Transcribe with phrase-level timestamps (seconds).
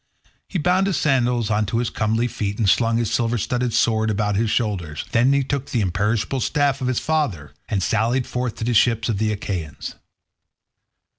[0.47, 4.09] He bound his sandals on to his comely feet, and slung his silver studded sword
[4.09, 8.55] about his shoulders; then he took the imperishable staff of his father, and sallied forth
[8.55, 9.93] to the ships of the Achaeans.